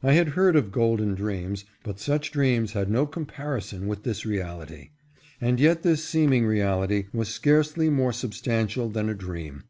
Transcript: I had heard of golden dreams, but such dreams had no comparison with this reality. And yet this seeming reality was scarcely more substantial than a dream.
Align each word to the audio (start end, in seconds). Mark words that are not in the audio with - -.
I 0.00 0.12
had 0.12 0.28
heard 0.38 0.54
of 0.54 0.70
golden 0.70 1.16
dreams, 1.16 1.64
but 1.82 1.98
such 1.98 2.30
dreams 2.30 2.70
had 2.74 2.88
no 2.88 3.04
comparison 3.04 3.88
with 3.88 4.04
this 4.04 4.24
reality. 4.24 4.90
And 5.40 5.58
yet 5.58 5.82
this 5.82 6.04
seeming 6.04 6.46
reality 6.46 7.06
was 7.12 7.30
scarcely 7.30 7.90
more 7.90 8.12
substantial 8.12 8.88
than 8.88 9.08
a 9.08 9.14
dream. 9.16 9.64